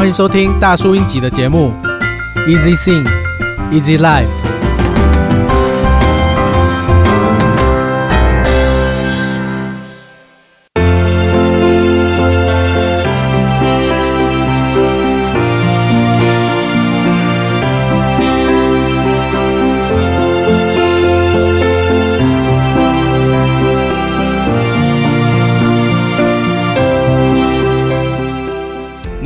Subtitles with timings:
[0.00, 1.74] 欢迎收听大叔英吉的节目
[2.48, 3.06] ，Easy Sing,
[3.70, 4.39] Easy Life。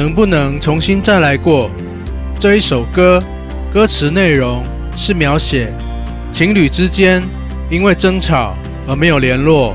[0.04, 1.70] 能不能重新再来过？
[2.38, 3.18] 这一首歌，
[3.72, 4.62] 歌词内容
[4.94, 5.72] 是描写
[6.30, 7.22] 情侣之间
[7.70, 8.54] 因为争吵
[8.86, 9.74] 而没有联络，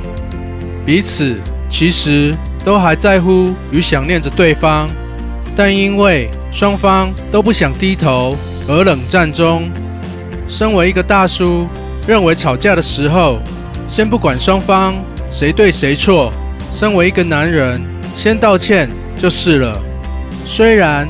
[0.86, 1.36] 彼此
[1.68, 4.88] 其实都还在乎与想念着对方，
[5.56, 9.68] 但因为双方都不想低头而冷战中。
[10.48, 11.68] 身为一个大叔，
[12.08, 13.40] 认为吵架的时候，
[13.88, 14.94] 先不管双方
[15.32, 16.32] 谁对谁错，
[16.72, 17.82] 身为一个男人，
[18.16, 19.89] 先道歉就是了。
[20.52, 21.08] 虽然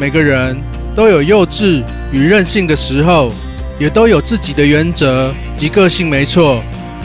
[0.00, 0.60] 每个人
[0.96, 1.80] 都有幼稚
[2.12, 3.32] 与任性的时候，
[3.78, 6.60] 也都有自己的原则及个性，没错。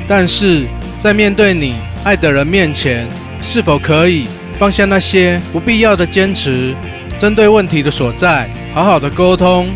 [0.08, 0.66] 但是
[0.98, 3.08] 在面对你爱的人面前，
[3.44, 4.26] 是否可以
[4.58, 6.74] 放下那些不必要的坚持？
[7.20, 9.70] 针对问题的所在，好好的沟通，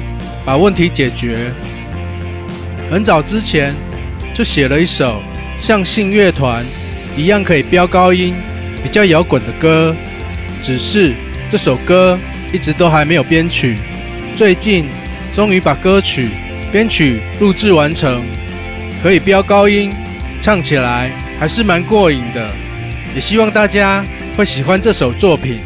[0.44, 1.38] 把问题解决。
[2.89, 3.72] 很早之前
[4.34, 5.22] 就写了一首
[5.59, 6.66] 像信乐团
[7.16, 8.34] 一样可以飙高音、
[8.81, 9.95] 比较摇滚的歌，
[10.64, 11.14] 只是。
[11.50, 12.17] 这首歌
[12.53, 13.75] 一直都还没有编曲，
[14.36, 14.86] 最近
[15.33, 16.30] 终于把歌曲
[16.72, 18.23] 编曲录制完成，
[19.02, 19.91] 可以飙高音，
[20.39, 22.52] 唱起来还是蛮过瘾的，
[23.16, 24.06] 也希望大家
[24.38, 25.59] 会喜欢这首作品。